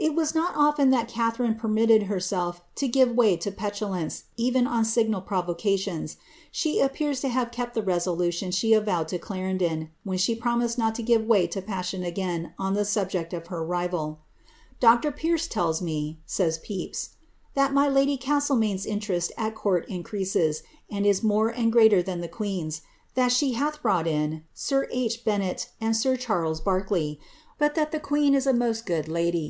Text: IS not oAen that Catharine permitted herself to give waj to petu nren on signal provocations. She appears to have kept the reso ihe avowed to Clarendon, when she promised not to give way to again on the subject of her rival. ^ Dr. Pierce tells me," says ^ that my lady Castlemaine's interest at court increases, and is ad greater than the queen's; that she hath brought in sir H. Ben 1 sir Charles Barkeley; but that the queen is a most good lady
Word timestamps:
IS 0.00 0.32
not 0.32 0.54
oAen 0.54 0.92
that 0.92 1.08
Catharine 1.08 1.56
permitted 1.56 2.04
herself 2.04 2.62
to 2.76 2.86
give 2.86 3.08
waj 3.08 3.40
to 3.40 3.50
petu 3.50 3.90
nren 3.90 4.68
on 4.68 4.84
signal 4.84 5.20
provocations. 5.20 6.16
She 6.52 6.78
appears 6.78 7.20
to 7.22 7.28
have 7.28 7.50
kept 7.50 7.74
the 7.74 7.82
reso 7.82 8.16
ihe 8.16 8.76
avowed 8.78 9.08
to 9.08 9.18
Clarendon, 9.18 9.90
when 10.04 10.16
she 10.16 10.36
promised 10.36 10.78
not 10.78 10.94
to 10.94 11.02
give 11.02 11.26
way 11.26 11.48
to 11.48 11.98
again 12.06 12.54
on 12.60 12.74
the 12.74 12.84
subject 12.84 13.34
of 13.34 13.48
her 13.48 13.64
rival. 13.64 14.20
^ 14.76 14.80
Dr. 14.80 15.10
Pierce 15.10 15.48
tells 15.48 15.82
me," 15.82 16.20
says 16.24 16.58
^ 16.60 17.08
that 17.54 17.74
my 17.74 17.88
lady 17.88 18.16
Castlemaine's 18.16 18.86
interest 18.86 19.32
at 19.36 19.56
court 19.56 19.84
increases, 19.88 20.62
and 20.88 21.06
is 21.06 21.24
ad 21.28 21.72
greater 21.72 22.04
than 22.04 22.20
the 22.20 22.28
queen's; 22.28 22.82
that 23.16 23.32
she 23.32 23.54
hath 23.54 23.82
brought 23.82 24.06
in 24.06 24.44
sir 24.54 24.86
H. 24.92 25.24
Ben 25.24 25.40
1 25.80 25.92
sir 25.94 26.16
Charles 26.16 26.60
Barkeley; 26.60 27.18
but 27.58 27.74
that 27.74 27.90
the 27.90 27.98
queen 27.98 28.36
is 28.36 28.46
a 28.46 28.52
most 28.52 28.86
good 28.86 29.08
lady 29.08 29.46